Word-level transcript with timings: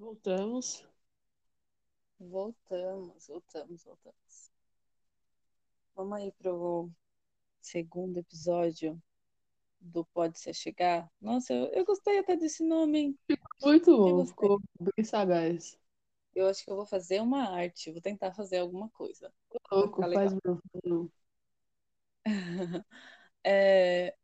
Voltamos. 0.00 0.82
Voltamos, 2.18 3.26
voltamos, 3.28 3.84
voltamos. 3.84 4.50
Vamos 5.94 6.18
aí 6.18 6.32
pro 6.32 6.90
segundo 7.60 8.16
episódio 8.16 8.98
do 9.78 10.02
Pode 10.06 10.38
Ser 10.38 10.54
Chegar. 10.54 11.06
Nossa, 11.20 11.52
eu, 11.52 11.66
eu 11.66 11.84
gostei 11.84 12.18
até 12.18 12.34
desse 12.34 12.64
nome, 12.64 12.98
hein? 12.98 13.18
Muito 13.62 13.90
Eu 13.90 13.98
bom, 13.98 14.26
ficou 14.26 14.58
bem 14.80 15.04
sagaz. 15.04 15.78
Eu 16.34 16.46
acho 16.46 16.64
que 16.64 16.70
eu 16.70 16.76
vou 16.76 16.86
fazer 16.86 17.20
uma 17.20 17.50
arte, 17.50 17.92
vou 17.92 18.00
tentar 18.00 18.32
fazer 18.32 18.56
alguma 18.56 18.88
coisa. 18.88 19.30
Louco, 19.70 20.00
faz 20.00 20.32
mesmo. 20.32 21.12
É, 23.42 24.14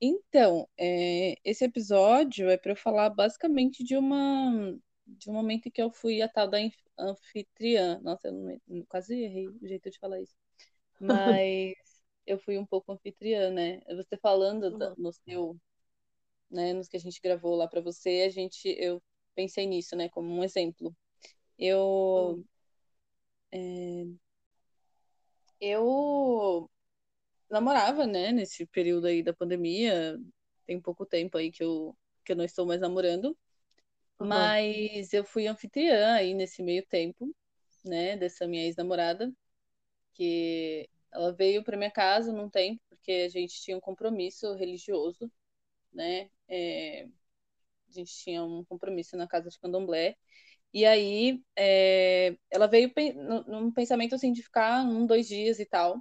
então, 0.00 0.68
é, 0.76 1.36
esse 1.44 1.64
episódio 1.64 2.50
é 2.50 2.56
para 2.56 2.72
eu 2.72 2.76
falar 2.76 3.08
basicamente 3.10 3.84
de 3.84 3.96
uma 3.96 4.76
de 5.06 5.30
um 5.30 5.34
momento 5.34 5.66
em 5.68 5.70
que 5.70 5.82
eu 5.82 5.90
fui 5.90 6.22
a 6.22 6.28
tal 6.28 6.48
da 6.48 6.58
anf- 6.58 6.76
anfitriã. 6.98 8.00
Nossa, 8.02 8.28
eu 8.28 8.32
não- 8.68 8.84
quase 8.86 9.14
errei 9.22 9.48
o 9.48 9.66
jeito 9.68 9.90
de 9.90 9.98
falar 9.98 10.20
isso. 10.20 10.34
Mas 11.00 11.74
eu 12.26 12.38
fui 12.38 12.58
um 12.58 12.66
pouco 12.66 12.92
anfitriã, 12.92 13.50
né? 13.50 13.80
Você 13.96 14.16
falando 14.18 14.72
da- 14.76 14.92
Uhum. 14.92 14.96
no 14.96 15.12
seu, 15.12 15.58
né, 16.50 16.72
nos 16.74 16.88
que 16.88 16.96
a 16.96 17.00
gente 17.00 17.20
gravou 17.22 17.56
lá 17.56 17.68
para 17.68 17.80
você, 17.80 18.24
a 18.26 18.30
gente 18.30 18.68
eu 18.80 19.02
pensei 19.34 19.66
nisso, 19.66 19.96
né, 19.96 20.08
como 20.10 20.30
um 20.32 20.44
exemplo. 20.44 20.96
Eu 21.58 22.40
é, 23.52 24.04
eu 25.60 26.70
namorava, 27.50 28.06
né, 28.06 28.32
nesse 28.32 28.66
período 28.66 29.06
aí 29.06 29.22
da 29.22 29.34
pandemia. 29.34 30.18
Tem 30.66 30.80
pouco 30.80 31.06
tempo 31.06 31.38
aí 31.38 31.50
que 31.52 31.62
eu, 31.64 31.96
que 32.24 32.32
eu 32.32 32.36
não 32.36 32.44
estou 32.44 32.66
mais 32.66 32.80
namorando. 32.80 33.36
Aham. 34.20 34.56
Mas 34.62 35.12
eu 35.12 35.24
fui 35.24 35.46
anfitriã 35.46 36.14
aí 36.14 36.34
nesse 36.34 36.62
meio 36.62 36.84
tempo, 36.86 37.34
né, 37.84 38.16
dessa 38.16 38.46
minha 38.46 38.64
ex-namorada, 38.64 39.32
que 40.14 40.88
ela 41.12 41.32
veio 41.32 41.64
para 41.64 41.76
minha 41.76 41.90
casa 41.90 42.32
num 42.32 42.50
tempo, 42.50 42.82
porque 42.90 43.12
a 43.26 43.28
gente 43.28 43.60
tinha 43.62 43.76
um 43.76 43.80
compromisso 43.80 44.54
religioso, 44.54 45.32
né? 45.92 46.30
É, 46.48 47.04
a 47.88 47.92
gente 47.92 48.12
tinha 48.14 48.44
um 48.44 48.64
compromisso 48.64 49.16
na 49.16 49.26
casa 49.28 49.50
de 49.50 49.58
candomblé. 49.60 50.16
E 50.72 50.84
aí 50.86 51.42
é, 51.56 52.36
ela 52.50 52.66
veio 52.68 52.92
num 53.48 53.72
pensamento 53.72 54.14
assim 54.14 54.32
de 54.32 54.42
ficar 54.42 54.84
um, 54.84 55.06
dois 55.06 55.28
dias 55.28 55.60
e 55.60 55.66
tal. 55.66 55.98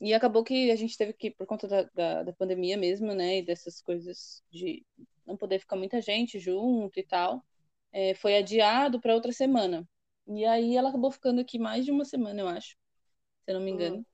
E 0.00 0.14
acabou 0.14 0.44
que 0.44 0.70
a 0.70 0.76
gente 0.76 0.96
teve 0.98 1.12
que, 1.14 1.30
por 1.30 1.46
conta 1.46 1.68
da, 1.68 1.82
da, 1.94 2.22
da 2.24 2.32
pandemia 2.34 2.76
mesmo, 2.76 3.14
né, 3.14 3.38
e 3.38 3.42
dessas 3.46 3.80
coisas 3.82 4.42
de 4.50 4.84
não 5.26 5.36
poder 5.36 5.58
ficar 5.58 5.76
muita 5.76 6.00
gente 6.00 6.38
junto 6.38 6.98
e 6.98 7.02
tal, 7.02 7.44
é, 7.92 8.14
foi 8.14 8.36
adiado 8.36 9.00
para 9.00 9.14
outra 9.14 9.32
semana. 9.32 9.88
E 10.26 10.44
aí 10.44 10.76
ela 10.76 10.88
acabou 10.88 11.10
ficando 11.10 11.40
aqui 11.40 11.58
mais 11.58 11.84
de 11.84 11.90
uma 11.90 12.04
semana, 12.04 12.40
eu 12.40 12.48
acho, 12.48 12.70
se 12.70 13.50
eu 13.50 13.54
não 13.54 13.60
me 13.60 13.70
engano. 13.70 13.96
Uhum. 13.96 14.04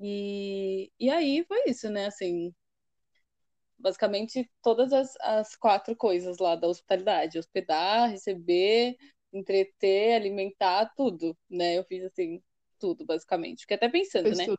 E, 0.00 0.92
e 0.98 1.10
aí 1.10 1.44
foi 1.44 1.64
isso, 1.66 1.88
né, 1.90 2.06
assim, 2.06 2.52
basicamente 3.78 4.50
todas 4.62 4.92
as, 4.92 5.14
as 5.20 5.56
quatro 5.56 5.94
coisas 5.96 6.38
lá 6.38 6.56
da 6.56 6.68
hospitalidade, 6.68 7.38
hospedar, 7.38 8.10
receber, 8.10 8.96
entreter, 9.32 10.14
alimentar, 10.14 10.92
tudo, 10.96 11.36
né, 11.50 11.78
eu 11.78 11.84
fiz 11.84 12.04
assim, 12.04 12.42
tudo, 12.78 13.04
basicamente. 13.04 13.60
Fiquei 13.60 13.76
até 13.76 13.88
pensando, 13.88 14.24
Fez 14.24 14.38
né, 14.38 14.44
tudo. 14.46 14.58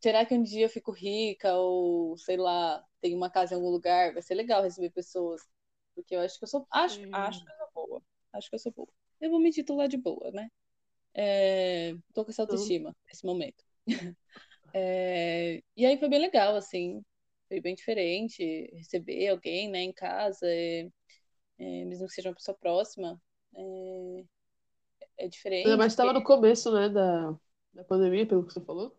Será 0.00 0.24
que 0.26 0.34
um 0.34 0.42
dia 0.42 0.66
eu 0.66 0.70
fico 0.70 0.92
rica 0.92 1.54
ou, 1.54 2.16
sei 2.18 2.36
lá, 2.36 2.84
tenho 3.00 3.16
uma 3.16 3.30
casa 3.30 3.54
em 3.54 3.56
algum 3.56 3.70
lugar? 3.70 4.12
Vai 4.12 4.22
ser 4.22 4.34
legal 4.34 4.62
receber 4.62 4.90
pessoas. 4.90 5.42
Porque 5.94 6.14
eu 6.16 6.20
acho 6.20 6.38
que 6.38 6.44
eu 6.44 6.48
sou. 6.48 6.66
Acho, 6.70 6.98
Sim. 7.00 7.12
acho 7.12 7.44
que 7.44 7.50
eu 7.52 7.56
sou 7.58 7.68
boa. 7.88 8.02
Acho 8.32 8.48
que 8.50 8.54
eu 8.56 8.58
sou 8.60 8.72
boa. 8.72 8.88
Eu 9.20 9.30
vou 9.30 9.40
me 9.40 9.50
titular 9.52 9.88
de 9.88 9.96
boa, 9.96 10.30
né? 10.32 10.50
É, 11.14 11.94
tô 12.14 12.24
com 12.24 12.30
essa 12.30 12.42
autoestima 12.42 12.96
nesse 13.08 13.24
momento. 13.26 13.64
É, 14.72 15.62
e 15.76 15.86
aí 15.86 15.98
foi 15.98 16.08
bem 16.08 16.20
legal, 16.20 16.56
assim. 16.56 17.02
Foi 17.48 17.60
bem 17.60 17.74
diferente 17.74 18.42
receber 18.74 19.28
alguém, 19.28 19.68
né, 19.70 19.80
em 19.80 19.92
casa, 19.92 20.46
é, 20.46 20.82
é, 21.58 21.84
mesmo 21.86 22.06
que 22.08 22.14
seja 22.14 22.28
uma 22.30 22.34
pessoa 22.36 22.56
próxima. 22.58 23.20
É, 23.56 24.24
é 25.26 25.28
diferente. 25.28 25.76
mais 25.76 25.92
estava 25.92 26.12
porque- 26.12 26.18
no 26.18 26.22
começo, 26.22 26.72
né, 26.72 26.88
da, 26.88 27.32
da 27.72 27.84
pandemia, 27.84 28.26
pelo 28.26 28.44
que 28.46 28.52
você 28.52 28.60
falou. 28.60 28.96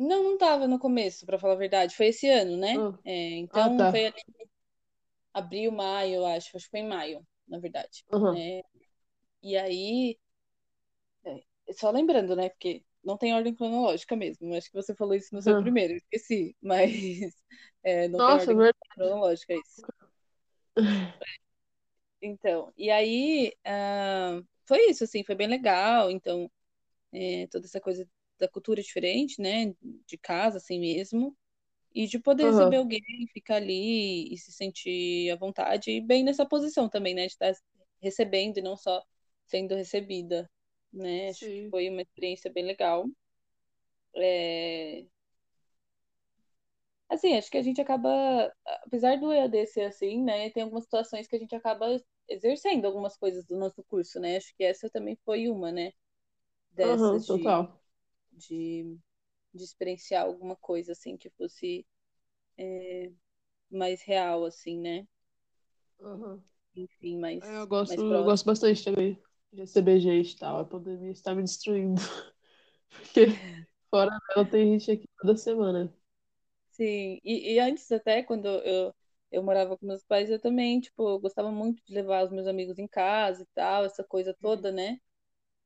Não, 0.00 0.24
não 0.24 0.38
tava 0.38 0.66
no 0.66 0.78
começo, 0.80 1.26
pra 1.26 1.38
falar 1.38 1.54
a 1.54 1.56
verdade. 1.56 1.94
Foi 1.96 2.06
esse 2.08 2.28
ano, 2.28 2.56
né? 2.56 2.82
Ah, 2.82 2.98
É, 3.04 3.36
ah, 3.52 3.70
então 3.70 3.78
tá. 3.78 3.90
foi 3.90 4.06
ali 4.06 4.22
abril, 5.34 5.72
maio, 5.72 6.14
eu 6.16 6.26
acho. 6.26 6.56
Acho 6.56 6.66
que 6.66 6.70
foi 6.70 6.80
em 6.80 6.88
maio, 6.88 7.26
na 7.48 7.58
verdade. 7.58 8.04
Aham. 8.12 8.34
É, 8.34 8.62
e 9.42 9.56
aí, 9.58 10.18
é, 11.24 11.72
só 11.74 11.90
lembrando, 11.90 12.34
né? 12.36 12.48
Porque 12.50 12.84
não 13.04 13.16
tem 13.16 13.34
ordem 13.34 13.54
cronológica 13.54 14.16
mesmo. 14.16 14.54
Acho 14.54 14.68
que 14.70 14.74
você 14.76 14.94
falou 14.94 15.14
isso 15.14 15.34
no 15.34 15.42
seu 15.42 15.56
primeiro, 15.56 15.94
esqueci. 15.94 16.56
Mas 16.62 16.92
é, 17.82 18.08
não 18.08 18.22
tem 18.22 18.36
Nossa, 18.36 18.40
ordem 18.40 18.56
verdade. 18.56 18.80
cronológica 18.94 19.54
isso. 19.54 19.84
Então, 22.22 22.72
e 22.76 22.90
aí 22.90 23.54
ah, 23.64 24.40
foi 24.66 24.90
isso, 24.90 25.04
assim, 25.04 25.24
foi 25.24 25.34
bem 25.34 25.48
legal. 25.48 26.10
Então, 26.10 26.50
é, 27.12 27.46
toda 27.48 27.66
essa 27.66 27.80
coisa 27.80 28.08
da 28.40 28.48
cultura 28.48 28.82
diferente, 28.82 29.40
né? 29.42 29.74
De 30.06 30.18
casa, 30.18 30.58
assim 30.58 30.80
mesmo. 30.80 31.36
E 31.94 32.06
de 32.06 32.18
poder 32.20 32.44
receber 32.46 32.76
Aham. 32.76 32.78
alguém, 32.78 33.02
ficar 33.32 33.56
ali 33.56 34.32
e 34.34 34.38
se 34.38 34.52
sentir 34.52 35.30
à 35.32 35.36
vontade, 35.36 35.90
e 35.92 36.00
bem 36.00 36.24
nessa 36.24 36.46
posição 36.46 36.88
também, 36.88 37.14
né? 37.14 37.26
De 37.26 37.32
estar 37.34 37.52
recebendo 38.02 38.58
e 38.58 38.62
não 38.62 38.76
só 38.76 39.02
sendo 39.46 39.74
recebida, 39.76 40.50
né? 40.92 41.30
Acho 41.30 41.46
que 41.46 41.52
Sim. 41.52 41.70
foi 41.70 41.88
uma 41.90 42.02
experiência 42.02 42.52
bem 42.52 42.64
legal. 42.64 43.06
É, 44.14 45.04
Assim, 47.08 47.36
acho 47.36 47.50
que 47.50 47.58
a 47.58 47.62
gente 47.62 47.80
acaba, 47.80 48.08
apesar 48.84 49.18
do 49.18 49.32
EAD 49.32 49.66
ser 49.66 49.82
assim, 49.82 50.22
né? 50.22 50.50
Tem 50.50 50.62
algumas 50.62 50.84
situações 50.84 51.26
que 51.26 51.34
a 51.36 51.38
gente 51.38 51.54
acaba 51.54 51.86
exercendo 52.28 52.84
algumas 52.86 53.16
coisas 53.16 53.44
do 53.44 53.56
nosso 53.58 53.82
curso, 53.84 54.20
né? 54.20 54.36
Acho 54.36 54.54
que 54.56 54.62
essa 54.64 54.88
também 54.88 55.16
foi 55.24 55.48
uma, 55.48 55.72
né? 55.72 55.92
Dessas 56.72 57.26
de, 57.26 57.56
total. 57.56 57.79
De, 58.40 58.98
de 59.54 59.64
experienciar 59.64 60.24
alguma 60.26 60.56
coisa, 60.56 60.92
assim, 60.92 61.16
que 61.18 61.30
fosse 61.30 61.86
mais 63.70 64.02
real, 64.02 64.44
assim, 64.44 64.78
né? 64.78 65.06
Aham. 66.02 66.42
Enfim, 66.74 67.16
mais, 67.20 67.42
É, 67.42 67.56
Eu 67.58 67.66
gosto, 67.66 68.00
mais 68.00 68.02
eu 68.02 68.24
gosto 68.24 68.44
bastante 68.44 68.84
também 68.84 69.18
de 69.52 69.60
receber 69.62 70.00
gente 70.00 70.34
e 70.34 70.38
tal. 70.38 70.58
A 70.60 70.64
pandemia 70.64 71.10
está 71.12 71.34
me 71.34 71.42
destruindo. 71.42 72.00
Porque 72.90 73.26
fora 73.90 74.10
dela 74.28 74.46
tem 74.50 74.78
gente 74.78 74.92
aqui 74.92 75.08
toda 75.20 75.36
semana. 75.36 75.94
Sim, 76.70 77.20
e, 77.24 77.54
e 77.54 77.58
antes 77.60 77.90
até, 77.92 78.22
quando 78.22 78.46
eu, 78.48 78.94
eu 79.30 79.42
morava 79.42 79.76
com 79.76 79.86
meus 79.86 80.02
pais, 80.04 80.30
eu 80.30 80.40
também, 80.40 80.80
tipo, 80.80 81.08
eu 81.08 81.18
gostava 81.20 81.50
muito 81.50 81.82
de 81.84 81.92
levar 81.94 82.24
os 82.24 82.30
meus 82.30 82.46
amigos 82.46 82.78
em 82.78 82.86
casa 82.88 83.42
e 83.42 83.46
tal, 83.54 83.84
essa 83.84 84.02
coisa 84.04 84.34
toda, 84.40 84.72
né? 84.72 84.98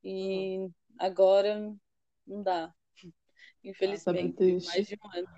E 0.04 0.68
agora 0.98 1.74
não 2.26 2.42
dá, 2.42 2.74
tá 3.82 3.96
bem 4.06 4.32
infelizmente, 4.32 4.56
mais 4.64 4.86
de 4.86 4.94
um 4.96 5.10
ano. 5.18 5.28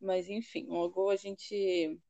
Mas 0.00 0.28
enfim, 0.28 0.66
logo 0.68 1.10
a 1.10 1.16
gente 1.16 2.00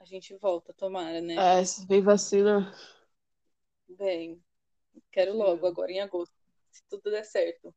a 0.00 0.04
gente 0.04 0.34
volta, 0.36 0.72
tomara, 0.74 1.20
né? 1.20 1.44
É, 1.44 1.64
se 1.64 1.86
vem 1.86 2.02
vacina, 2.02 2.72
Bem, 3.88 4.42
quero 5.12 5.34
logo, 5.34 5.66
agora 5.66 5.92
em 5.92 6.00
agosto, 6.00 6.34
se 6.70 6.82
tudo 6.88 7.10
der 7.10 7.24
certo. 7.24 7.74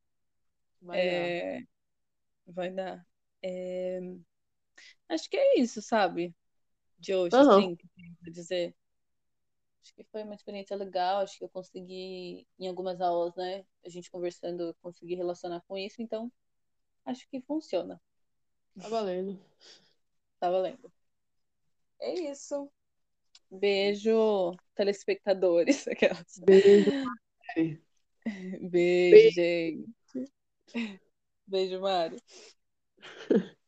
Vai 0.81 1.03
dar. 1.03 1.33
É, 1.33 1.61
vai 2.47 2.71
dar. 2.71 3.05
É, 3.43 3.99
acho 5.09 5.29
que 5.29 5.37
é 5.37 5.59
isso, 5.59 5.81
sabe? 5.81 6.35
De 6.99 7.13
hoje, 7.15 7.41
Aham. 7.41 7.41
assim, 7.41 7.77
dizer. 8.31 8.75
Acho 9.81 9.95
que 9.95 10.03
foi 10.05 10.23
uma 10.23 10.35
experiência 10.35 10.75
legal, 10.75 11.21
acho 11.21 11.37
que 11.37 11.43
eu 11.43 11.49
consegui, 11.49 12.47
em 12.59 12.67
algumas 12.67 13.01
aulas, 13.01 13.35
né? 13.35 13.65
A 13.83 13.89
gente 13.89 14.11
conversando, 14.11 14.75
consegui 14.81 15.15
relacionar 15.15 15.61
com 15.67 15.77
isso, 15.77 16.01
então 16.01 16.31
acho 17.05 17.27
que 17.29 17.41
funciona. 17.41 17.99
Tá 18.79 18.87
valendo. 18.87 19.39
Tá 20.39 20.49
valendo. 20.51 20.91
É 21.99 22.13
isso. 22.31 22.71
Beijo, 23.49 24.55
telespectadores. 24.75 25.85
Aquelas. 25.89 26.39
Beijo, 26.39 26.91
Mari. 27.55 27.83
Beijo, 28.61 28.69
Beijo. 28.69 29.35
gente. 29.35 30.31
Beijo, 31.47 31.81
Mário. 31.81 32.21